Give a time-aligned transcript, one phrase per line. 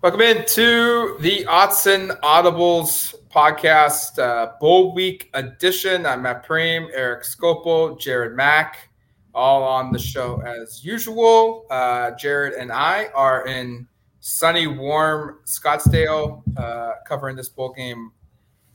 [0.00, 6.06] Welcome in to the Autzen Audibles podcast, uh, Bowl Week edition.
[6.06, 8.90] I'm Matt Prehm, Eric Scopo, Jared Mack,
[9.34, 11.66] all on the show as usual.
[11.68, 13.88] Uh, Jared and I are in
[14.20, 18.12] sunny, warm Scottsdale uh, covering this bowl game,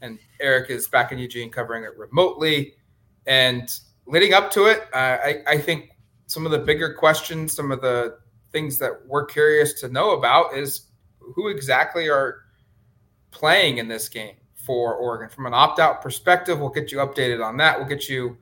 [0.01, 2.73] and Eric is back in Eugene covering it remotely.
[3.27, 3.73] And
[4.07, 5.91] leading up to it, uh, I, I think
[6.27, 8.17] some of the bigger questions, some of the
[8.51, 10.87] things that we're curious to know about is
[11.36, 12.41] who exactly are
[13.31, 15.29] playing in this game for Oregon.
[15.29, 17.77] From an opt out perspective, we'll get you updated on that.
[17.77, 18.37] We'll get you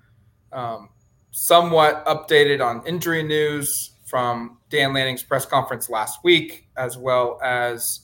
[0.52, 0.90] um,
[1.32, 8.02] somewhat updated on injury news from Dan Lanning's press conference last week, as well as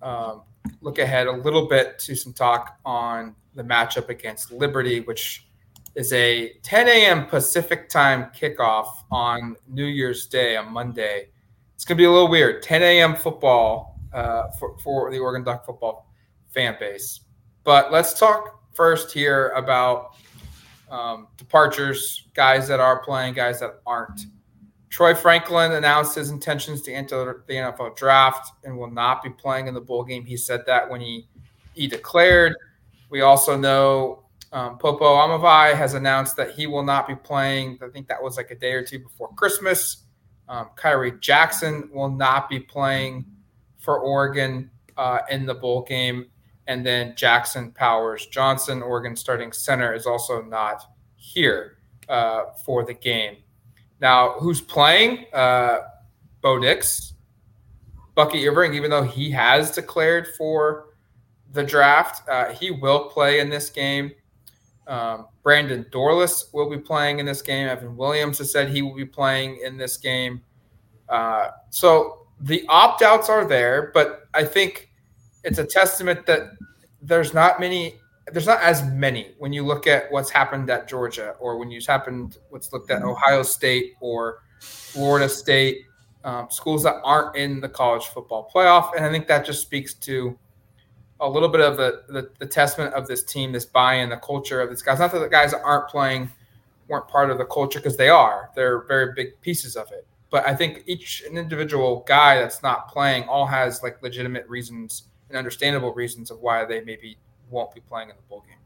[0.00, 0.42] um,
[0.80, 5.48] look ahead a little bit to some talk on the matchup against Liberty, which
[5.94, 7.26] is a 10 a.m.
[7.26, 11.28] Pacific time kickoff on New Year's Day, on Monday.
[11.74, 12.62] It's going to be a little weird.
[12.62, 13.16] 10 a.m.
[13.16, 16.10] football uh, for, for the Oregon Duck football
[16.48, 17.20] fan base.
[17.64, 20.16] But let's talk first here about
[20.90, 24.22] um, departures, guys that are playing, guys that aren't.
[24.90, 29.66] Troy Franklin announced his intentions to enter the NFL draft and will not be playing
[29.66, 30.24] in the bowl game.
[30.24, 31.28] He said that when he
[31.74, 32.56] he declared.
[33.10, 37.78] We also know um, Popo Aumavae has announced that he will not be playing.
[37.82, 40.04] I think that was like a day or two before Christmas.
[40.48, 43.26] Um, Khyree Jackson will not be playing
[43.88, 46.26] for Oregon uh, in the bowl game.
[46.66, 50.82] And then Jackson Powers Johnson, Oregon starting center, is also not
[51.16, 53.38] here uh, for the game.
[53.98, 55.24] Now, who's playing?
[55.32, 55.78] Uh,
[56.42, 57.14] Bo Nix,
[58.14, 60.90] Bucky Irving, even though he has declared for
[61.54, 64.12] the draft, uh, he will play in this game.
[64.86, 67.66] Um, Brandon Dorlus will be playing in this game.
[67.66, 70.42] Evan Williams has said he will be playing in this game.
[71.08, 74.90] Uh, so the opt outs are there, but I think
[75.44, 76.50] it's a testament that
[77.02, 78.00] there's not many
[78.32, 81.86] there's not as many when you look at what's happened at Georgia or when you've
[81.86, 85.78] happened what's looked at Ohio State or Florida State
[86.24, 89.94] um, schools that aren't in the college football playoff, and I think that just speaks
[89.94, 90.36] to
[91.20, 94.60] a little bit of the the, the testament of this team, this buy-in, the culture
[94.60, 94.98] of these guys.
[94.98, 96.30] Not that the guys aren't playing
[96.88, 100.46] weren't part of the culture because they are; they're very big pieces of it but
[100.46, 105.38] I think each an individual guy that's not playing all has like legitimate reasons and
[105.38, 107.18] understandable reasons of why they maybe
[107.50, 108.56] won't be playing in the bowl game.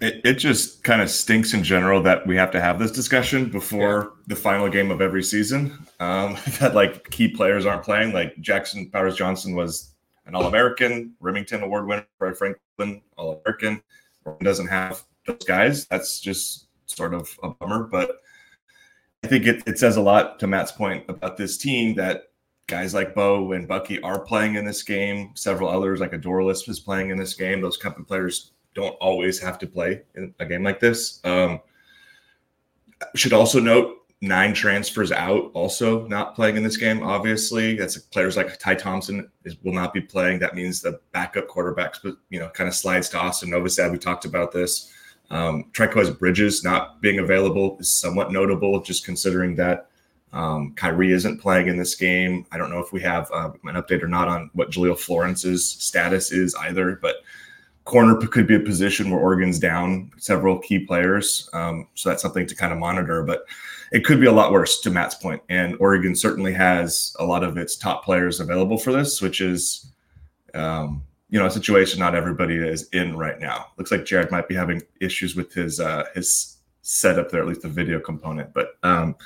[0.00, 3.48] It, it just kind of stinks in general that we have to have this discussion
[3.50, 4.22] before yeah.
[4.28, 5.86] the final game of every season.
[6.00, 8.12] Um, that like key players aren't playing.
[8.12, 9.92] Like Jackson Powers Johnson was
[10.26, 13.82] an All American, Remington Award winner, Troy Franklin All American.
[14.40, 15.86] Doesn't have those guys.
[15.86, 18.22] That's just sort of a bummer, but
[19.24, 22.24] I think it, it says a lot to Matt's point about this team that
[22.66, 25.30] guys like Bo and Bucky are playing in this game.
[25.34, 27.60] Several others, like a Dorlus, is playing in this game.
[27.60, 31.20] Those company players don't always have to play in a game like this.
[31.24, 31.60] Um,
[33.14, 37.02] should also note nine transfers out, also not playing in this game.
[37.02, 40.38] Obviously, that's players like Ty Thompson is, will not be playing.
[40.38, 43.90] That means the backup quarterbacks, but you know, kind of slides to Austin Novosad.
[43.90, 44.92] We talked about this.
[45.32, 45.64] Um,
[46.18, 49.88] Bridges not being available is somewhat notable, just considering that
[50.32, 52.46] um, Khyree isn't playing in this game.
[52.52, 55.68] I don't know if we have uh, an update or not on what Jahlil Florence's
[55.68, 57.16] status is either, but
[57.84, 61.48] corner could be a position where Oregon's down several key players.
[61.52, 63.44] Um, so that's something to kind of monitor, but
[63.90, 65.42] it could be a lot worse to Matt's point.
[65.48, 69.92] And Oregon certainly has a lot of its top players available for this, which is,
[70.54, 73.68] um, you know a situation not everybody is in right now.
[73.78, 77.62] Looks like Jared might be having issues with his uh, his setup there, at least
[77.62, 78.52] the video component.
[78.52, 79.16] But um,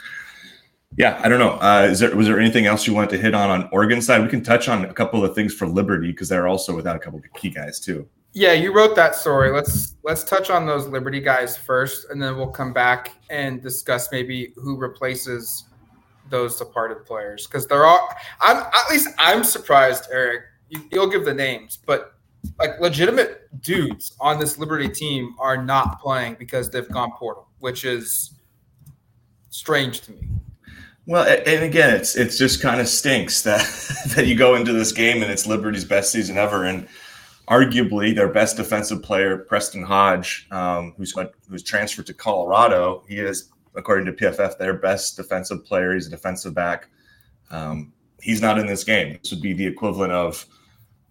[0.96, 1.54] yeah, I don't know.
[1.54, 4.22] Uh, is there was there anything else you wanted to hit on on Oregon side?
[4.22, 7.00] We can touch on a couple of things for Liberty because they're also without a
[7.00, 8.08] couple of key guys too.
[8.32, 9.50] Yeah, you wrote that story.
[9.50, 14.12] Let's let's touch on those Liberty guys first, and then we'll come back and discuss
[14.12, 15.64] maybe who replaces
[16.30, 18.16] those departed players because there are.
[18.40, 20.42] I'm at least I'm surprised, Eric,
[20.90, 22.14] you'll give the names, but
[22.58, 27.84] like legitimate dudes on this Liberty team are not playing because they've gone portal, which
[27.84, 28.34] is
[29.50, 30.28] strange to me.
[31.06, 33.60] Well, and again, it's it's just kind of stinks that
[34.16, 36.88] that you go into this game and it's Liberty's best season ever, and
[37.48, 41.14] arguably their best defensive player, Preston Hodge, um, who's
[41.48, 43.04] who's transferred to Colorado.
[43.08, 45.94] He is, according to PFF, their best defensive player.
[45.94, 46.88] He's a defensive back.
[47.50, 49.18] Um, he's not in this game.
[49.22, 50.46] This would be the equivalent of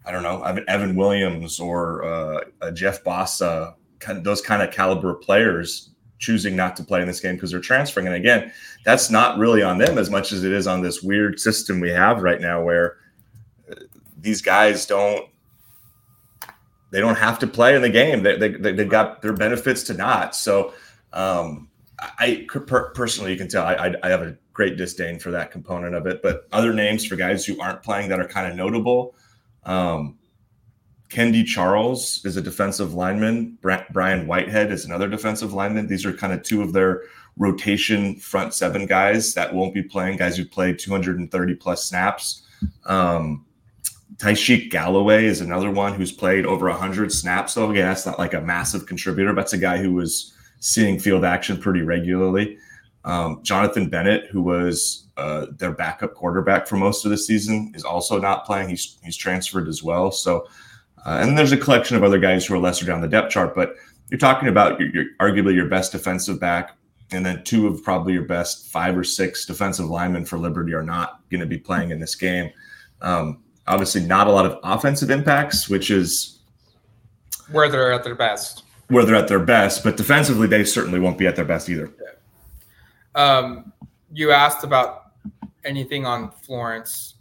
[0.06, 5.16] I don't know, Evan Williams or uh, Jeff Bassa, kind of those kind of caliber
[5.16, 8.07] players choosing not to play in this game because they're transferring.
[8.07, 8.52] And again,
[8.84, 11.90] that's not really on them as much as it is on this weird system we
[11.90, 12.98] have right now where
[13.69, 13.75] uh,
[14.18, 15.28] these guys don't
[16.92, 18.22] they don't have to play in the game.
[18.22, 20.36] They they they got their benefits to not.
[20.36, 20.74] So
[21.13, 21.68] um,
[22.00, 25.95] I per- personally, you can tell I, I, have a great disdain for that component
[25.95, 26.21] of it.
[26.21, 29.15] But other names for guys who aren't playing that are kind of notable.
[29.63, 30.18] Um,
[31.09, 33.57] Kendi Charles is a defensive lineman.
[33.62, 35.88] Brian Whitehead is another defensive lineman.
[35.88, 37.03] These are kind of two of their
[37.38, 42.44] rotation front seven guys that won't be playing, guys who played 230 plus snaps.
[42.86, 43.45] Um,
[44.18, 47.53] Taishik Galloway is another one who's played over 100 snaps.
[47.53, 51.00] So, again, that's not like a massive contributor, but that's a guy who was seeing
[51.00, 52.57] field action pretty regularly.
[53.04, 57.84] Um, Jonathan Bennett, who was uh, their backup quarterback for most of the season, is
[57.84, 58.69] also not playing.
[58.69, 60.12] He's, he's transferred as well.
[60.12, 60.48] So,
[61.06, 63.54] uh, and there's a collection of other guys who are lesser down the depth chart,
[63.56, 63.75] but
[64.10, 66.75] you're talking about your, your, arguably your best defensive back,
[67.12, 70.84] and then two of probably your best five or six defensive linemen for Liberty are
[70.84, 72.50] not going to be playing in this game.
[73.02, 76.40] Um, obviously, not a lot of offensive impacts, which is
[77.52, 78.64] where they're at their best.
[78.87, 81.91] Where they're at their best, but defensively, they certainly won't be at their best either.
[83.15, 83.73] Um,
[84.13, 85.11] you asked about
[85.63, 87.15] anything on Florence.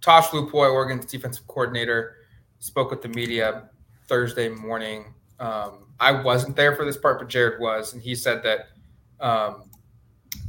[0.00, 2.16] Tosh Lupoi, Oregon's defensive coordinator
[2.58, 3.70] spoke with the media
[4.06, 5.14] Thursday morning.
[5.40, 8.68] Um, I wasn't there for this part, but Jared was, and he said that
[9.20, 9.70] um,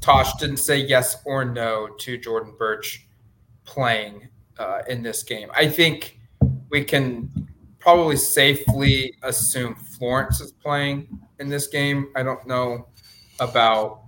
[0.01, 3.07] Tosh didn't say yes or no to Jordan Burch
[3.63, 4.27] playing
[4.57, 5.49] uh, in this game.
[5.53, 6.19] I think
[6.69, 7.44] we can
[7.85, 12.09] probably safely assume Florence is playing in this game.
[12.15, 12.87] I don't know
[13.39, 14.05] about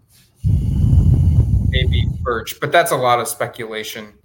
[1.70, 4.16] maybe Burch, but that's a lot of speculation.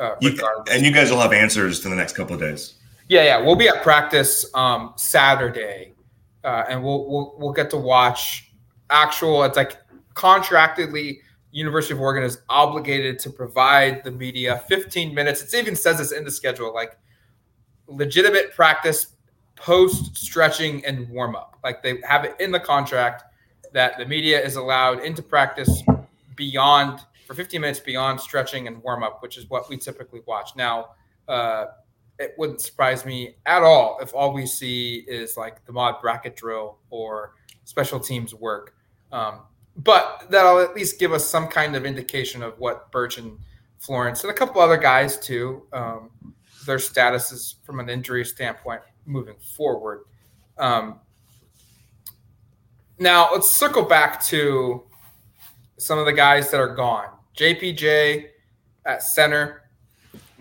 [0.00, 0.36] Uh, you,
[0.68, 2.74] and you guys will have answers in the next couple of days.
[3.08, 5.94] Yeah, yeah, we'll be at practice um, Saturday,
[6.42, 8.52] uh, and we'll, we'll we'll get to watch
[8.90, 9.44] actual.
[9.44, 9.76] It's like
[10.14, 11.20] contractedly,
[11.52, 15.42] University of Oregon is obligated to provide the media 15 minutes.
[15.42, 16.98] It even says this in the schedule, like
[17.88, 19.08] legitimate practice,
[19.56, 21.58] post stretching and warm up.
[21.64, 23.24] Like they have it in the contract
[23.72, 25.82] that the media is allowed into practice
[26.36, 30.52] beyond for 15 minutes beyond stretching and warm up, which is what we typically watch.
[30.56, 30.92] Now,
[31.28, 31.66] uh,
[32.18, 36.36] it wouldn't surprise me at all if all we see is like the mod bracket
[36.36, 37.34] drill or
[37.64, 38.74] special teams work.
[39.12, 39.40] Um,
[39.76, 43.38] but that'll at least give us some kind of indication of what Burch and
[43.78, 46.10] Florence and a couple other guys too, um,
[46.68, 50.04] their statuses from an injury standpoint moving forward.
[50.56, 51.00] Um,
[52.98, 54.84] now let's circle back to
[55.78, 57.08] some of the guys that are gone.
[57.36, 58.26] JPJ
[58.84, 59.62] at center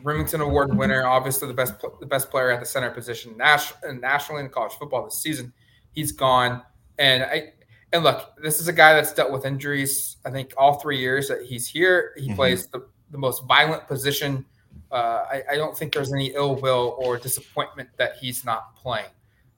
[0.04, 4.50] Remington Award winner, obviously the best the best player at the center position nationally in
[4.50, 5.52] college football this season.
[5.92, 6.62] He's gone,
[7.00, 7.54] and I
[7.94, 10.18] and look, this is a guy that's dealt with injuries.
[10.26, 12.36] I think all three years that he's here, he mm-hmm.
[12.36, 14.46] plays the, the most violent position.
[14.92, 19.10] Uh, I, I, don't think there's any ill will or disappointment that he's not playing.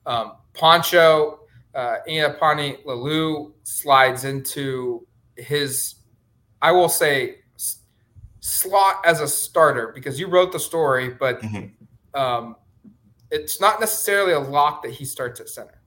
[0.06, 1.40] Um, Poncho
[1.74, 5.06] uh, Iapani Laloulu slides into
[5.36, 5.96] his,
[6.60, 7.36] I will say,
[8.40, 12.20] slot as a starter because you wrote the story, but mm-hmm.
[12.20, 12.56] um,
[13.30, 15.79] it's not necessarily a lock that he starts at center.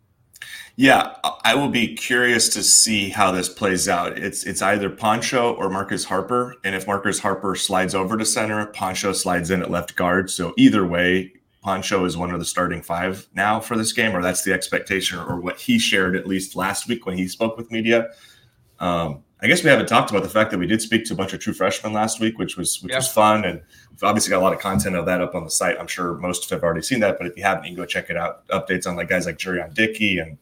[0.76, 4.18] Yeah, I will be curious to see how this plays out.
[4.18, 8.66] It's it's either Poncho or Marcus Harper, and if Marcus Harper slides over to center,
[8.68, 10.32] Poncho slides in at left guard.
[10.32, 14.24] So either way, Poncho is one of the starting five now for this game, or
[14.24, 17.72] that's the expectation, or what he shared at least last week when he spoke with
[17.72, 18.10] media.
[18.80, 21.18] Um, I guess we haven't talked about the fact that we did speak to a
[21.18, 22.98] bunch of true freshmen last week, which was which yeah.
[22.98, 23.62] was fun, and
[23.92, 25.78] we've obviously got a lot of content of that up on the site.
[25.80, 28.10] I'm sure most have already seen that, but if you haven't, you can go check
[28.10, 28.48] it out.
[28.48, 30.40] Updates on like guys like Jurion Dickey and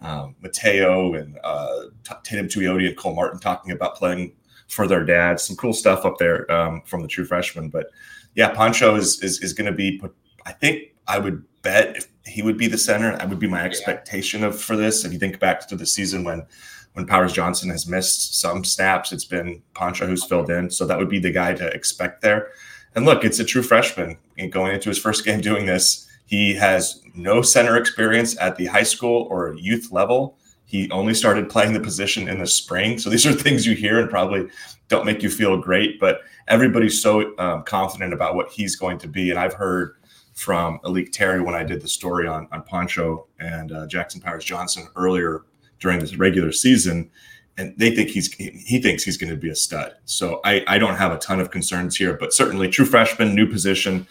[0.00, 1.84] um, Matayo and uh,
[2.22, 4.32] Tatum Tuioti and Cole Martin talking about playing
[4.68, 5.42] for their dads.
[5.42, 7.68] Some cool stuff up there um, from the true freshman.
[7.68, 7.86] But
[8.34, 10.02] yeah, Poncho is is, is going to be.
[10.46, 13.16] I think I would bet if he would be the center.
[13.16, 15.04] That would be my expectation of for this.
[15.04, 16.46] If you think back to the season when
[16.94, 20.70] when Powers Johnson has missed some snaps, it's been Poncho who's filled in.
[20.70, 22.50] So that would be the guy to expect there.
[22.94, 24.16] And look, it's a true freshman
[24.50, 26.08] going into his first game doing this.
[26.34, 30.36] He has no center experience at the high school or youth level.
[30.64, 32.98] He only started playing the position in the spring.
[32.98, 34.48] So these are things you hear and probably
[34.88, 39.06] don't make you feel great, but everybody's so um, confident about what he's going to
[39.06, 39.30] be.
[39.30, 39.94] And I've heard
[40.32, 44.44] from A'lique Terry when I did the story on, on Poncho and uh, Jackson Powers
[44.44, 45.42] Johnson earlier
[45.78, 47.12] during this regular season
[47.56, 49.94] and they think he's he thinks he's going to be a stud.
[50.06, 53.46] So I, I don't have a ton of concerns here, but certainly true freshman, new
[53.46, 54.08] position,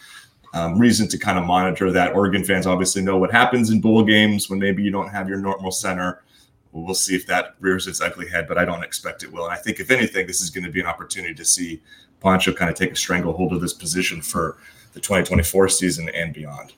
[0.54, 2.16] um, reason to kind of monitor that.
[2.16, 5.40] Oregon fans obviously know what happens in bowl games when maybe you don't have your
[5.40, 6.24] normal center.
[6.72, 9.46] We'll see if that rears its ugly head, but I don't expect it will.
[9.46, 11.82] And I think if anything, this is going to be an opportunity to see
[12.20, 14.58] Poncho kind of take a stranglehold of this position for
[14.94, 16.74] the 2024 season and beyond.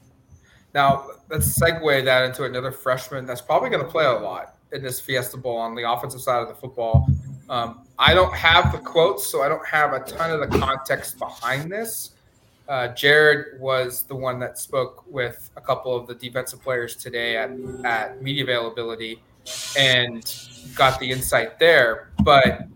[0.74, 4.84] Now, let's segue that into another freshman that's probably going to play a lot in
[4.84, 7.08] this Fiesta Bowl on the offensive side of the football.
[7.50, 11.18] Um, I don't have the quotes, so I don't have a ton of the context
[11.20, 12.15] behind this.
[12.68, 17.38] Uh, Jared was the one that spoke with a couple of the defensive players today
[17.38, 17.52] at,
[17.84, 19.22] at media availability
[19.78, 20.36] and
[20.74, 22.12] got the insight there.
[22.24, 22.68] But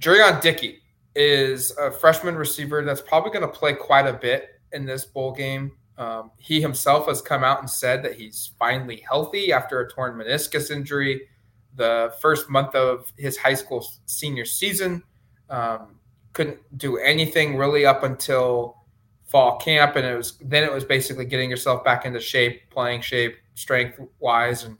[0.00, 0.80] Jurion Dickey
[1.14, 5.32] is a freshman receiver that's probably going to play quite a bit in this bowl
[5.32, 5.72] game.
[5.96, 10.16] Um, he himself has come out and said that he's finally healthy after a torn
[10.16, 11.28] meniscus injury
[11.74, 15.02] the first month of his high school senior season.
[15.50, 15.97] Um,
[16.32, 18.76] couldn't do anything really up until
[19.24, 23.00] fall camp, and it was then it was basically getting yourself back into shape, playing
[23.00, 24.64] shape, strength wise.
[24.64, 24.76] And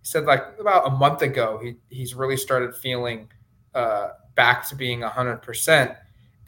[0.00, 3.28] he said like about a month ago, he he's really started feeling
[3.74, 5.92] uh, back to being hundred percent.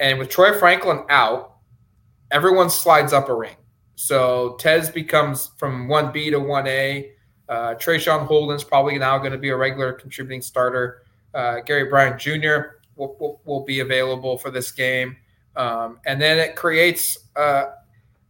[0.00, 1.56] And with Troy Franklin out,
[2.30, 3.56] everyone slides up a ring.
[3.94, 7.12] So Tez becomes from one B to one A.
[7.48, 11.02] Uh, Traeshon Holden's probably now going to be a regular contributing starter.
[11.34, 12.80] Uh, Gary Bryant Jr.
[12.96, 15.16] Will, will, will, be available for this game.
[15.56, 17.66] Um, and then it creates uh,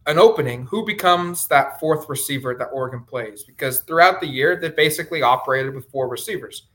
[0.07, 0.65] an opening.
[0.67, 3.43] Who becomes that fourth receiver that Oregon plays?
[3.43, 6.67] Because throughout the year, they basically operated with four receivers.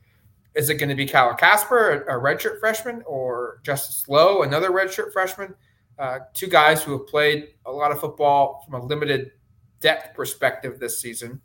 [0.55, 5.13] Is it going to be Kyle Kasper, a, redshirt freshman, or Justius Lowe, another redshirt
[5.13, 5.55] freshman?
[5.97, 9.31] Uh, two guys who have played a lot of football from a limited
[9.79, 11.41] depth perspective this season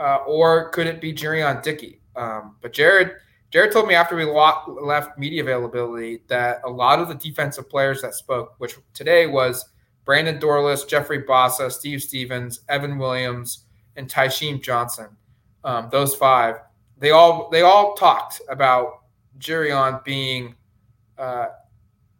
[0.00, 2.00] uh, or could it be Jurion Dickey?
[2.16, 3.12] Um, but Jared,
[3.50, 8.00] Jared told me after we left media availability that a lot of the defensive players
[8.00, 9.64] that spoke, which today was
[10.04, 13.64] Brandon Dorlus, Jeffrey Bassa, Steve Stephens, Evan Williams,
[13.96, 15.08] and Tysheem Johnson,
[15.64, 16.56] um, those five,
[16.98, 19.00] they all they all talked about
[19.38, 20.54] Jurion being
[21.18, 21.46] uh,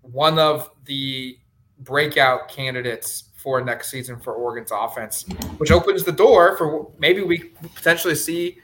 [0.03, 1.39] one of the
[1.81, 5.25] breakout candidates for next season for Oregon's offense,
[5.59, 7.39] which opens the door for maybe we
[7.75, 8.59] potentially see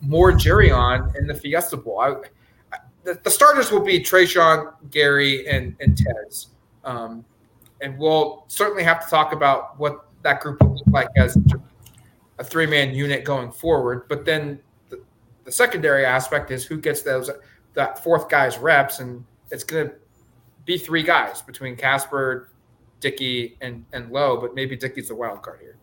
[0.00, 2.00] more Jurion in the Fiesta Bowl.
[2.00, 2.14] I,
[3.04, 6.48] the, the, starters will be Traeshon, Gary, and and Tez,
[6.84, 7.24] um,
[7.80, 11.38] and we'll certainly have to talk about what that group will look like as
[12.38, 14.08] a three man unit going forward.
[14.08, 15.00] But then the,
[15.44, 17.30] the secondary aspect is who gets those
[17.74, 19.94] that fourth guy's reps, and it's going to
[20.64, 22.50] be three guys between Kasper,
[23.00, 25.76] Dickey and and Lowe, but maybe Dickey's the wild card here.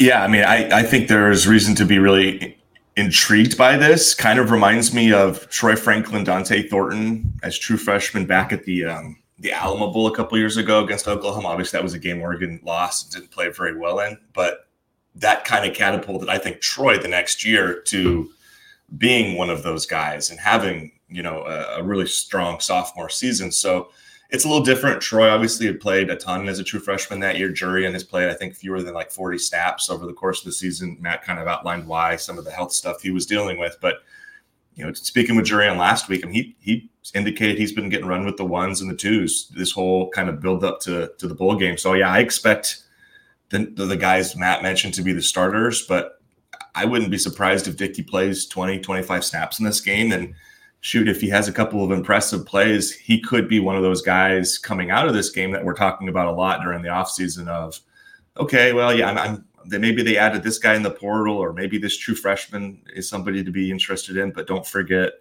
[0.00, 2.58] Yeah, I mean, I, I think there's reason to be really
[2.96, 4.14] intrigued by this.
[4.14, 8.86] Kind of reminds me of Troy Franklin, Dante Thornton as true freshman back at the
[8.86, 11.48] um, the Alamo Bowl a couple years ago against Oklahoma.
[11.48, 14.68] Obviously, that was a game Oregon lost, and didn't play very well in, but
[15.14, 18.30] that kind of catapulted, I think, Troy the next year to
[18.98, 23.52] being one of those guys and having you know a, a really strong sophomore season.
[23.52, 23.90] So
[24.30, 25.00] it's a little different.
[25.00, 27.50] Troy obviously had played a ton as a true freshman that year.
[27.50, 30.52] Jurion has played, I think, fewer than like 40 snaps over the course of the
[30.52, 30.96] season.
[31.00, 33.76] Matt kind of outlined why some of the health stuff he was dealing with.
[33.80, 34.02] But,
[34.74, 38.08] you know, speaking with Jurion last week, I mean, he, he indicated he's been getting
[38.08, 41.28] run with the ones and the twos this whole kind of build up to, to
[41.28, 41.78] the bowl game.
[41.78, 42.82] So, yeah, I expect
[43.50, 46.20] the, the guys Matt mentioned to be the starters, but
[46.74, 50.10] I wouldn't be surprised if Dickey plays 20, 25 snaps in this game.
[50.10, 50.34] And,
[50.80, 54.02] shoot, if he has a couple of impressive plays, he could be one of those
[54.02, 57.48] guys coming out of this game that we're talking about a lot during the offseason
[57.48, 57.80] of,
[58.36, 61.78] okay, well, yeah, I'm, I'm maybe they added this guy in the portal, or maybe
[61.78, 65.14] this true freshman is somebody to be interested in, but don't forget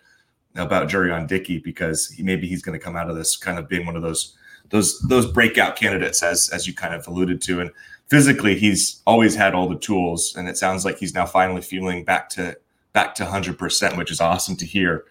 [0.56, 3.68] about Jurion Dickey because he maybe he's going to come out of this kind of
[3.68, 4.36] being one of those
[4.70, 7.60] those those breakout candidates as as you kind of alluded to.
[7.60, 7.72] And
[8.08, 12.04] physically he's always had all the tools and it sounds like he's now finally feeling
[12.04, 12.58] back to
[12.94, 15.06] back to 100% which is awesome to hear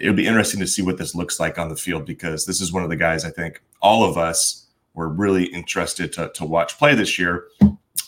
[0.00, 2.72] it'll be interesting to see what this looks like on the field because this is
[2.72, 6.78] one of the guys I think all of us were really interested to, to watch
[6.78, 7.48] play this year.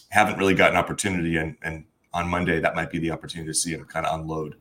[0.09, 3.55] Haven't really got an opportunity, and, and on Monday that might be the opportunity to
[3.55, 4.57] see him kind of unload.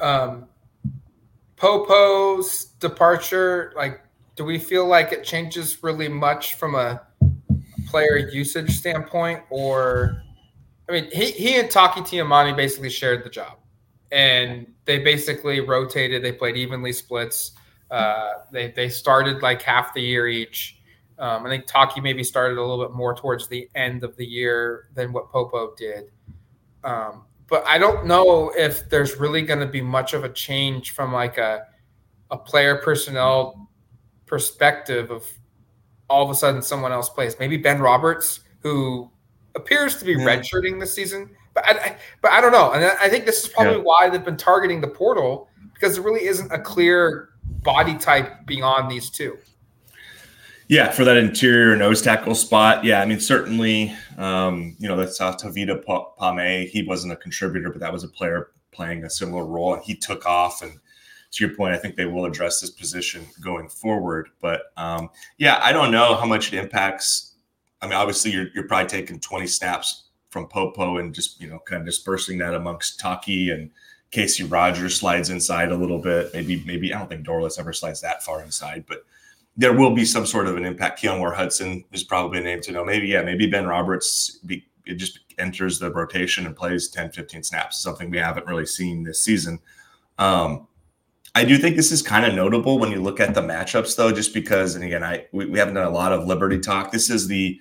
[0.00, 0.46] Um,
[1.56, 4.00] Popo's departure, like,
[4.36, 7.00] do we feel like it changes really much from a
[7.86, 10.22] player usage standpoint, or
[10.88, 13.58] I mean, he he and Taki Taimani basically shared the job
[14.12, 16.22] and they basically rotated.
[16.22, 17.52] They played evenly splits.
[17.90, 20.78] Uh, they they started like half the year each.
[21.18, 24.26] Um, I think Taki maybe started a little bit more towards the end of the
[24.26, 26.10] year than what Popo did.
[26.82, 30.90] Um, but I don't know if there's really going to be much of a change
[30.90, 31.66] from like a
[32.30, 33.70] a player personnel
[34.26, 35.28] perspective of
[36.08, 37.36] all of a sudden someone else plays.
[37.38, 39.10] Maybe Ben Roberts, who
[39.54, 40.18] appears to be yeah.
[40.26, 41.30] redshirting this season,
[41.64, 43.82] I, but I don't know, and I think this is probably yeah.
[43.82, 47.30] why they've been targeting the portal because there really isn't a clear
[47.62, 49.38] body type beyond these two.
[50.68, 52.84] Yeah, for that interior nose tackle spot.
[52.84, 55.82] Yeah, I mean, certainly, um, you know, that's uh, Tavita
[56.18, 56.66] Pame.
[56.68, 59.94] He wasn't a contributor, but that was a player playing a similar role, and he
[59.94, 60.62] took off.
[60.62, 60.72] And
[61.32, 64.30] to your point, I think they will address this position going forward.
[64.40, 67.34] But um, yeah, I don't know how much it impacts.
[67.82, 70.03] I mean, obviously, you're, you're probably taking 20 snaps
[70.34, 73.70] from Popo and just, you know, kind of dispersing that amongst Taki and
[74.10, 76.34] Casey Rogers slides inside a little bit.
[76.34, 79.06] Maybe, maybe I don't think Dorlus ever slides that far inside, but
[79.56, 81.00] there will be some sort of an impact.
[81.00, 82.84] Keon Moore Hudson is probably a name to know.
[82.84, 87.44] Maybe, yeah, maybe Ben Roberts be, it just enters the rotation and plays 10, 15
[87.44, 89.60] snaps, something we haven't really seen this season.
[90.18, 90.66] Um,
[91.36, 94.10] I do think this is kind of notable when you look at the matchups, though,
[94.10, 96.90] just because, and again, I we, we haven't done a lot of Liberty talk.
[96.90, 97.60] This is the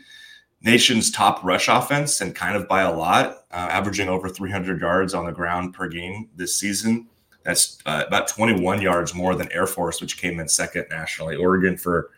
[0.63, 5.13] nation's top rush offense, and kind of by a lot, uh, averaging over 300 yards
[5.13, 7.07] on the ground per game this season.
[7.43, 11.35] That's uh, about 21 yards more than Air Force, which came in second nationally.
[11.35, 12.09] Oregon, for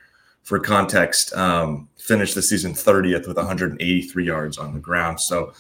[0.43, 5.19] for context, um, finished the season 30th with 183 yards on the ground.
[5.19, 5.53] So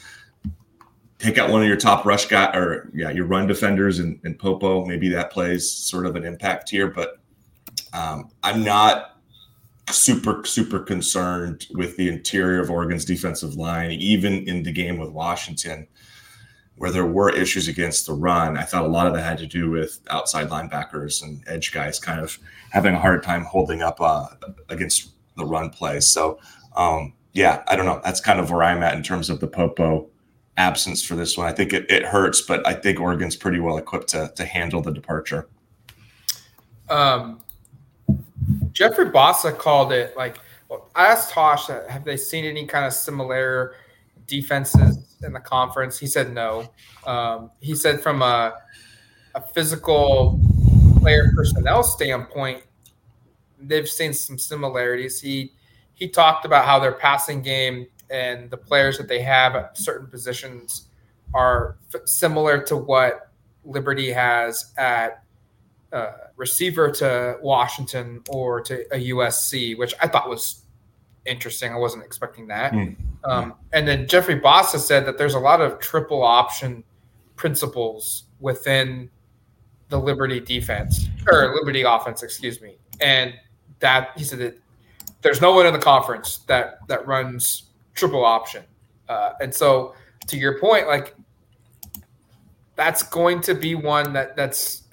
[1.17, 4.37] take out one of your top rush guy or yeah, your run defenders and, and
[4.37, 4.85] Popo.
[4.85, 7.17] Maybe that plays sort of an impact here, but
[7.93, 9.14] um, I'm not
[9.89, 15.09] super super concerned with the interior of Oregon's defensive line, even in the game with
[15.09, 15.87] Washington
[16.77, 19.47] where there were issues against the run, I thought a lot of that had to
[19.47, 22.37] do with outside linebackers and edge guys kind of
[22.71, 24.27] having a hard time holding up uh,
[24.69, 25.99] against the run play.
[26.01, 26.39] So,
[26.75, 28.01] um, yeah, I don't know.
[28.03, 30.09] That's kind of where I'm at in terms of the Popo
[30.57, 31.47] absence for this one.
[31.47, 34.81] I think it, it hurts, but I think Oregon's pretty well equipped to, to handle
[34.81, 35.47] the departure.
[36.89, 37.41] Um,
[38.75, 40.37] Jeffrey Bassa called it like
[40.95, 43.75] I asked Tosh, have they seen any kind of similar
[44.27, 45.97] defenses in the conference?
[45.97, 46.69] He said no.
[47.07, 48.53] Um, he said from a,
[49.33, 50.39] a physical
[50.99, 52.63] player personnel standpoint,
[53.59, 55.21] they've seen some similarities.
[55.21, 55.53] He
[55.93, 60.07] he talked about how their passing game and the players that they have at certain
[60.07, 60.89] positions
[61.33, 63.31] are f- similar to what
[63.63, 65.23] Liberty has at
[65.91, 70.63] uh, receiver to Washington or to a USC, which I thought was
[71.25, 71.71] interesting.
[71.73, 72.73] I wasn't expecting that.
[72.73, 72.95] Mm.
[73.23, 76.83] Um, and then Jeffrey Bassa said that there's a lot of triple option
[77.35, 79.09] principles within
[79.89, 82.77] the Liberty defense or Liberty offense, excuse me.
[83.01, 83.33] And
[83.79, 84.59] that he said that
[85.21, 88.63] there's no one in the conference that that runs triple option.
[89.09, 89.95] Uh, and so
[90.27, 91.15] to your point, like
[92.75, 94.83] that's going to be one that that's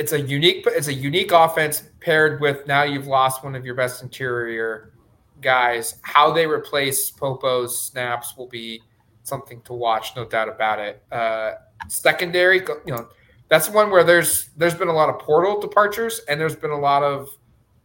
[0.00, 3.74] it's a unique it's a unique offense paired with now you've lost one of your
[3.74, 4.94] best interior
[5.42, 6.00] guys.
[6.00, 8.82] How they replace Popo's snaps will be
[9.24, 11.02] something to watch, no doubt about it.
[11.12, 11.52] Uh,
[11.88, 13.08] secondary, you know,
[13.48, 16.78] that's one where there's there's been a lot of portal departures, and there's been a
[16.78, 17.28] lot of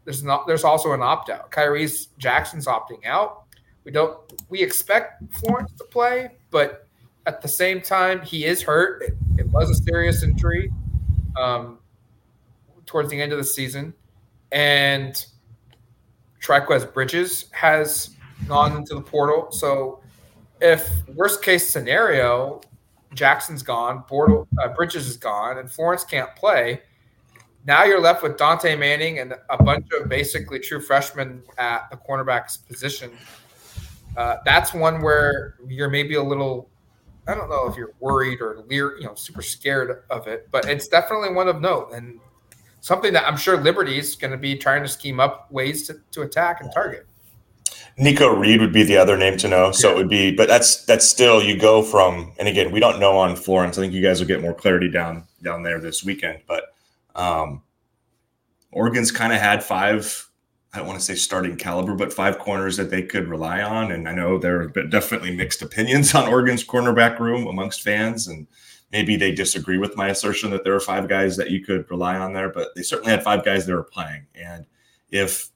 [0.05, 1.51] there's not there's also an opt out.
[1.51, 3.43] Khyree's Jackson's opting out.
[3.83, 6.87] We don't we expect Florence to play, but
[7.25, 9.03] at the same time, he is hurt.
[9.03, 10.71] It, it was a serious injury
[11.35, 11.79] um,
[12.95, 13.93] towards the end of the season,
[14.53, 15.25] and
[16.41, 18.11] Trikweze Bridges has
[18.47, 19.51] gone into the portal.
[19.51, 20.01] So,
[20.61, 22.61] if worst case scenario,
[23.13, 26.83] Jackson's gone, uh, Bridges is gone, and Florence can't play,
[27.65, 31.97] now you're left with Dontae Manning and a bunch of basically true freshmen at the
[31.97, 33.11] cornerback's position.
[34.15, 36.69] Uh, that's one where you're maybe a little,
[37.27, 40.63] I don't know if you're worried or leer, you know, super scared of it, but
[40.69, 41.91] it's definitely one of note.
[41.91, 42.21] And
[42.85, 45.95] something that I'm sure Liberty is going to be trying to scheme up ways to,
[46.11, 47.07] to attack and target.
[47.97, 49.71] Nikko Reed would be the other name to know.
[49.71, 49.93] So yeah.
[49.93, 53.17] it would be, but that's that's still you go from, and again, we don't know
[53.17, 53.79] on Florence.
[53.79, 56.41] I think you guys will get more clarity down down there this weekend.
[56.45, 56.75] But
[57.15, 57.63] um,
[58.71, 60.29] Oregon's kind of had five.
[60.71, 63.93] I don't want to say starting caliber, but five corners that they could rely on.
[63.93, 68.45] And I know there are definitely mixed opinions on Oregon's cornerback room amongst fans, and
[68.95, 72.15] maybe they disagree with my assertion that there are five guys that you could rely
[72.15, 74.25] on there, but they certainly had five guys that were playing.
[74.33, 74.65] And
[75.09, 75.49] if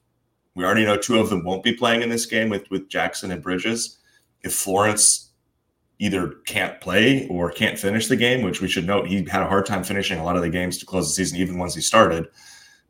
[0.54, 3.30] we already know two of them won't be playing in this game with, with Jackson
[3.30, 3.96] and Bridges,
[4.42, 5.30] if Florence
[5.98, 9.48] either can't play or can't finish the game, which we should note he had a
[9.48, 11.80] hard time finishing a lot of the games to close the season, even once he
[11.80, 12.28] started.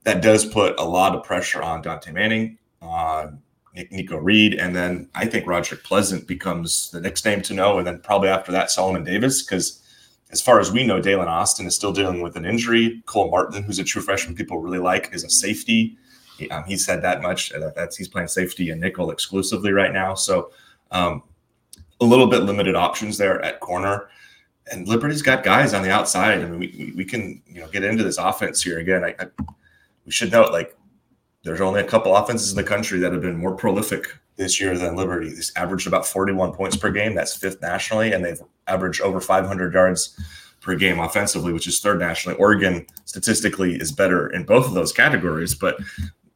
[0.02, 3.40] That does put a lot of pressure on Dontae Manning, on
[3.92, 7.86] Nikko Reed, and then I think Roger Pleasant becomes the next name to know, and
[7.86, 9.80] then probably after that Solomon Davis, because
[10.32, 13.02] as far as we know, Daylen Austin is still dealing with an injury.
[13.06, 15.96] Cole Martin, who's a true freshman people really like, is a safety.
[16.38, 17.50] He, um, he said that much.
[17.50, 20.14] That that's he's playing safety and nickel exclusively right now.
[20.14, 20.52] So
[20.92, 21.22] um,
[22.00, 24.08] a little bit limited options there at corner.
[24.70, 26.40] and Liberty's got guys on the outside.
[26.40, 29.04] I mean, we, we can you know get into this offense here again.
[29.04, 29.26] I, I,
[30.06, 30.76] we should note like
[31.42, 34.76] there's only a couple offenses in the country that have been more prolific this year
[34.76, 35.28] than Liberty.
[35.28, 37.14] This averaged about 41 points per game.
[37.14, 40.18] That's fifth nationally, and they've averaged over 500 yards
[40.62, 42.38] per game offensively, which is third nationally.
[42.38, 45.78] Oregon statistically is better in both of those categories, but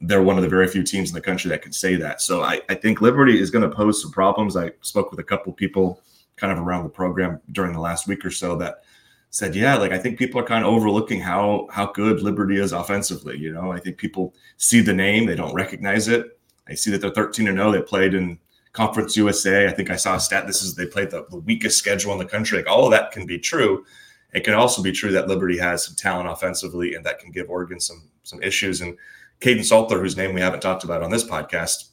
[0.02, 2.20] they're one of the very few teams in the country that can say that.
[2.20, 4.54] So I, I think Liberty is going to pose some problems.
[4.54, 5.98] I spoke with a couple people
[6.36, 8.82] kind of around the program during the last week or so that
[9.30, 12.72] said, yeah, like I think people are kind of overlooking how how good Liberty is
[12.72, 13.38] offensively.
[13.38, 16.38] You know, I think people see the name, they don't recognize it.
[16.68, 17.72] I see that they're 13 and 0.
[17.72, 18.38] They played in
[18.72, 19.68] Conference USA.
[19.68, 20.46] I think I saw a stat.
[20.46, 22.58] This is they played the, the weakest schedule in the country.
[22.58, 23.84] Like all of that can be true.
[24.32, 27.48] It can also be true that Liberty has some talent offensively, and that can give
[27.48, 28.80] Oregon some some issues.
[28.80, 28.96] And
[29.40, 31.90] Kaidon Salter, whose name we haven't talked about on this podcast,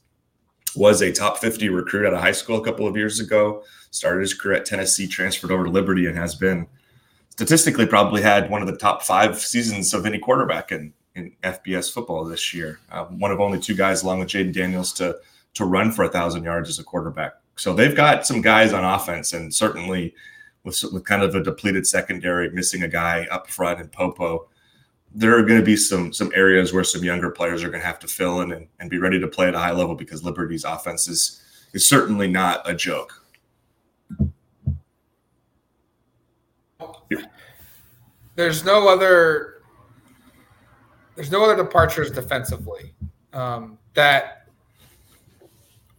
[0.75, 3.63] was a top 50 recruit out of high school a couple of years ago.
[3.91, 6.65] Started his career at Tennessee, transferred over to Liberty, and has been
[7.29, 11.93] statistically probably had one of the top five seasons of any quarterback in, in FBS
[11.93, 12.79] football this year.
[12.91, 15.17] Uh, one of only two guys, along with Jayden Daniels, to
[15.53, 17.33] to run for a thousand yards as a quarterback.
[17.57, 20.15] So they've got some guys on offense, and certainly
[20.63, 24.47] with, with kind of a depleted secondary, missing a guy up front and Popo
[25.13, 27.85] there are going to be some some areas where some younger players are going to
[27.85, 30.23] have to fill in and, and be ready to play at a high level because
[30.23, 31.41] Liberty's offense is
[31.73, 33.17] is certainly not a joke.
[38.35, 39.60] There's no other
[41.21, 42.95] there's no other departures defensively
[43.31, 44.47] um, that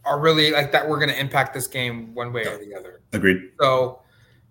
[0.03, 2.99] are really like that we're going to impact this game one way or the other.
[3.13, 3.51] Agreed.
[3.57, 4.01] So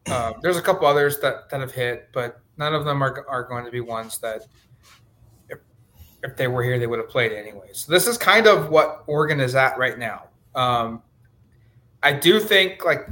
[0.07, 3.45] uh, there's a couple others that that have hit, but none of them are, are
[3.45, 4.47] going to be ones that
[5.51, 5.59] if,
[6.23, 9.05] if they were here they would have played anyway so this is kind of what
[9.07, 11.03] oregon is at right now um,
[12.03, 13.09] i do think like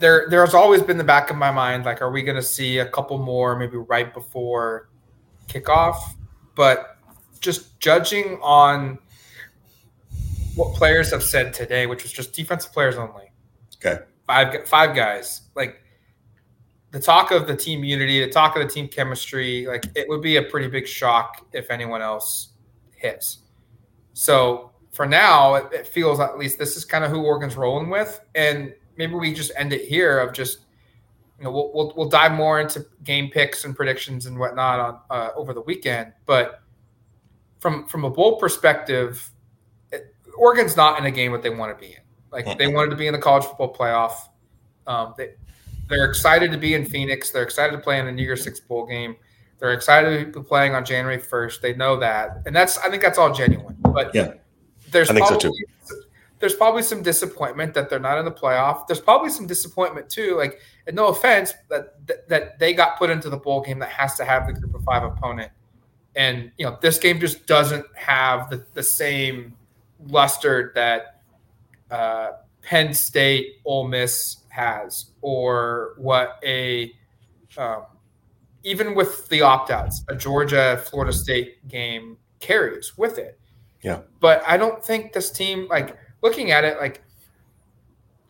[0.00, 2.78] there there's always been the back of my mind like are we going to see
[2.78, 4.88] a couple more maybe right before
[5.46, 5.96] kickoff
[6.60, 6.98] but
[7.40, 8.98] just judging on
[10.56, 13.32] what players have said today which was just defensive players only.
[13.76, 14.02] Okay.
[14.26, 15.40] Five five guys.
[15.54, 15.80] Like
[16.90, 20.20] the talk of the team unity, the talk of the team chemistry, like it would
[20.20, 22.50] be a pretty big shock if anyone else
[22.94, 23.38] hits.
[24.12, 27.88] So for now, it, it feels at least this is kind of who Oregon's rolling
[27.88, 30.58] with, and maybe we just end it here of just
[31.40, 35.00] you know we'll we'll, we'll dive more into game picks and predictions and whatnot on
[35.08, 36.62] uh, over the weekend, but
[37.60, 39.30] from from a bowl perspective,
[39.90, 42.02] it, Oregon's not in a game that they want to be in.
[42.30, 44.12] Like they wanted to be in the college football playoff.
[44.86, 45.30] Um, they,
[45.88, 47.30] they're excited to be in Phoenix.
[47.30, 49.16] They're excited to play in a New Year's Six bowl game.
[49.58, 51.62] They're excited to be playing on January first.
[51.62, 53.76] They know that, and that's I think that's all genuine.
[53.80, 54.34] But yeah,
[54.90, 55.50] there's I think probably,
[55.84, 56.02] so too.
[56.40, 58.86] There's probably some disappointment that they're not in the playoff.
[58.86, 60.36] There's probably some disappointment too.
[60.36, 63.90] Like, and no offense, that, that that they got put into the bowl game that
[63.90, 65.52] has to have the group of five opponent,
[66.16, 69.54] and you know this game just doesn't have the the same
[70.08, 71.22] luster that
[71.90, 76.92] uh, Penn State, Ole Miss, has or what a
[77.56, 77.84] um,
[78.62, 83.38] even with the opt-outs a georgia florida state game carries with it
[83.82, 87.02] yeah but i don't think this team like looking at it like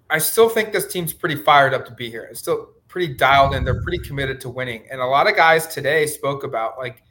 [0.09, 3.55] i still think this team's pretty fired up to be here it's still pretty dialed
[3.55, 7.03] in they're pretty committed to winning and a lot of guys today spoke about like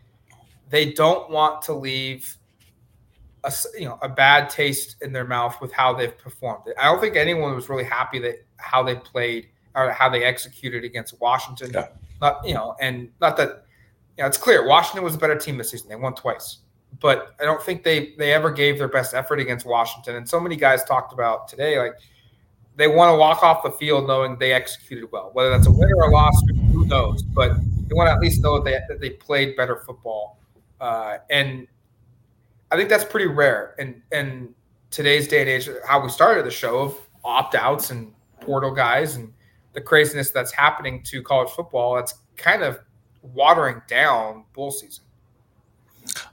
[0.69, 2.37] they don't want to leave
[3.43, 6.63] a you know a bad taste in their mouth with how they've performed.
[6.79, 10.83] I don't think anyone was really happy that how they played or how they executed
[10.83, 11.71] against Washington.
[11.73, 11.87] Yeah.
[12.21, 13.65] Not you know, and not that
[14.17, 15.89] you know, it's clear Washington was a better team this season.
[15.89, 16.59] They won twice,
[16.99, 20.15] but I don't think they they ever gave their best effort against Washington.
[20.15, 21.93] And so many guys talked about today, like
[22.75, 25.31] they want to walk off the field knowing they executed well.
[25.33, 27.23] Whether that's a win or a loss, who knows?
[27.23, 30.39] But they want to at least know that they, that they played better football.
[30.79, 31.67] Uh, and
[32.71, 34.53] I think that's pretty rare in in
[34.91, 35.69] today's day and age.
[35.85, 39.33] How we started the show of opt outs and portal guys and
[39.73, 41.95] the craziness that's happening to college football.
[41.95, 42.79] That's kind of
[43.21, 45.03] watering down bowl season.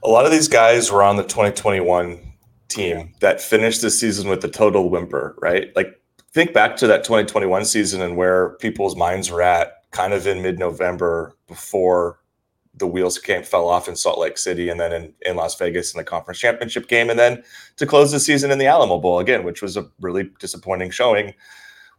[0.03, 2.19] A lot of these guys were on the 2021
[2.67, 5.75] team that finished the season with a total whimper, right?
[5.75, 5.99] Like
[6.31, 10.41] think back to that 2021 season and where people's minds were at kind of in
[10.41, 12.19] mid-November before
[12.75, 15.93] the wheels came fell off in Salt Lake City and then in, in Las Vegas
[15.93, 17.43] in the conference championship game and then
[17.77, 21.33] to close the season in the Alamo Bowl again, which was a really disappointing showing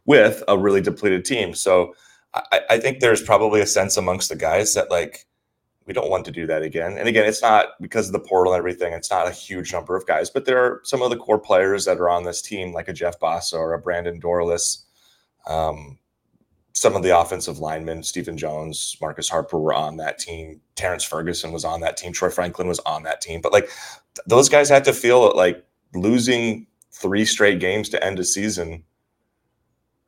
[0.05, 1.53] with a really depleted team.
[1.53, 1.93] So
[2.33, 5.25] I, I think there's probably a sense amongst the guys that like
[5.89, 6.99] we don't want to do that again.
[6.99, 8.93] And again, it's not because of the portal and everything.
[8.93, 11.83] It's not a huge number of guys, but there are some of the core players
[11.85, 14.83] that are on this team, like a Jeff Bassa or a Brandon Dorlus,
[15.47, 15.97] um,
[16.73, 20.61] some of the offensive linemen, Stephen Jones, Marcus Harper were on that team.
[20.75, 22.13] Terrance Ferguson was on that team.
[22.13, 23.41] Troy Franklin was on that team.
[23.41, 23.67] But like
[24.27, 28.83] those guys had to feel like losing three straight games to end a season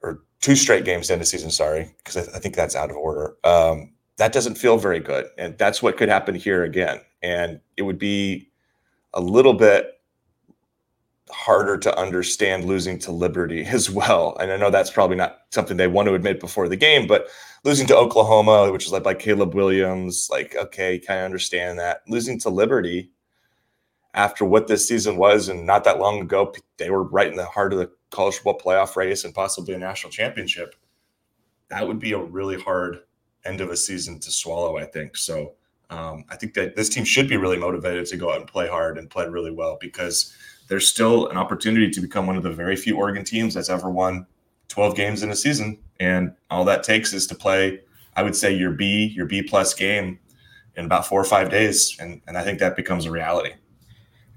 [0.03, 2.91] or two straight games to end a season, sorry, because I, I, think that's out
[2.91, 3.35] of order.
[3.43, 5.25] Um, that doesn't feel very good.
[5.39, 7.01] And that's what could happen here again.
[7.23, 8.51] And it would be
[9.15, 9.99] a little bit
[11.31, 14.37] harder to understand losing to Liberty as well.
[14.39, 17.29] And I know that's probably not something they want to admit before the game, but
[17.63, 22.03] losing to Oklahoma, which is led by Caleb Williams, like, okay, kind of understand that.
[22.07, 23.09] Losing to Liberty
[24.13, 27.45] after what this season was, and not that long ago, they were right in the
[27.45, 30.75] heart of the college football playoff race and possibly a national championship.
[31.69, 32.99] That would be a really hard
[33.45, 35.17] end of a season to swallow, I think.
[35.17, 35.53] So
[35.89, 38.67] um, I think that this team should be really motivated to go out and play
[38.67, 40.33] hard and play really well because
[40.67, 43.89] there's still an opportunity to become one of the very few Oregon teams that's ever
[43.89, 44.25] won
[44.69, 45.77] 12 games in a season.
[45.99, 47.81] And all that takes is to play,
[48.15, 50.17] I would say, your B, your B plus game
[50.77, 51.97] in about four or five days.
[51.99, 53.51] And, and I think that becomes a reality.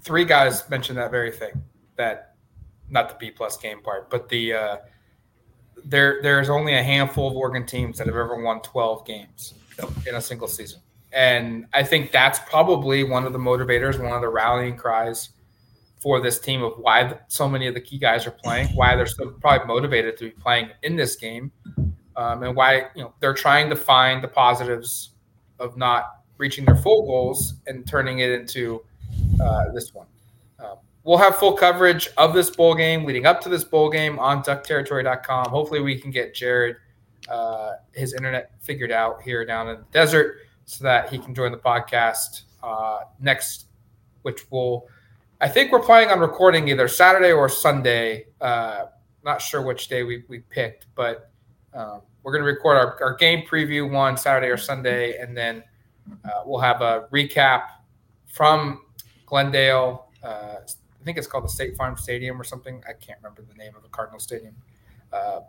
[0.00, 1.62] Three guys mentioned that very thing
[1.96, 2.34] that
[2.90, 4.76] not the B plus game part, but the, uh,
[5.84, 9.88] there, there's only a handful of Oregon teams that have ever won 12 games yep.
[10.06, 10.80] in a single season.
[11.12, 15.30] And I think that's probably one of the motivators, one of the rallying cries
[16.04, 19.06] for this team of why so many of the key guys are playing, why they're
[19.06, 21.50] so probably motivated to be playing in this game,
[22.16, 25.14] um, and why you know they're trying to find the positives
[25.58, 28.82] of not reaching their full goals and turning it into
[29.40, 30.06] uh, this one.
[31.04, 34.42] We'll have full coverage of this bowl game leading up to this bowl game on
[34.42, 35.50] duckterritory.com.
[35.50, 36.76] Hopefully, we can get Jared
[37.28, 41.52] uh, his internet figured out here down in the desert so that he can join
[41.52, 43.66] the podcast uh, next,
[44.22, 44.88] which will
[45.40, 48.26] I think we're planning on recording either Saturday or Sunday.
[48.40, 48.86] Uh,
[49.24, 51.30] not sure which day we, we picked, but
[51.74, 55.62] um, we're going to record our, our game preview one Saturday or Sunday, and then
[56.24, 57.64] uh, we'll have a recap
[58.26, 58.82] from
[59.26, 60.08] Glendale.
[61.04, 62.82] I think it's called the State Farm Stadium or something.
[62.88, 64.54] I can't remember the name of the Cardinal Stadium.
[65.12, 65.40] Uh,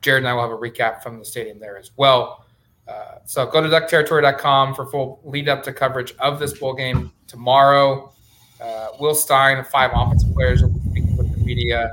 [0.00, 2.46] Jared and I will have a recap from the stadium there as well.
[2.86, 7.10] Uh, so go to duckterritory.com for full lead up to coverage of this bowl game
[7.26, 8.12] tomorrow.
[8.60, 11.90] Uh, Will Stein, five offensive players, will be with the media,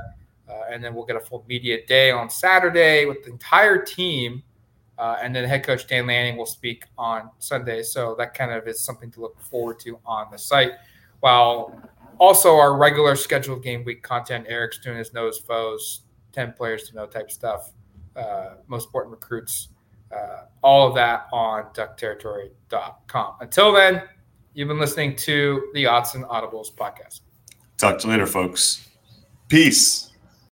[0.48, 4.40] uh, and then we'll get a full media day on Saturday with the entire team.
[4.98, 7.82] Uh, and then head coach Dan Lanning will speak on Sunday.
[7.82, 10.74] So that kind of is something to look forward to on the site.
[11.18, 11.74] While
[12.20, 16.94] also our regular scheduled game week content, Eric's doing his nose foes, 10 players to
[16.94, 17.72] know type stuff,
[18.14, 19.70] uh, most important recruits,
[20.16, 23.34] uh, all of that on duckterritory.com.
[23.40, 24.02] Until then,
[24.52, 27.20] You've been listening to the Autzen Audibles podcast.
[27.76, 28.88] Talk to you later, folks.
[29.48, 30.09] Peace.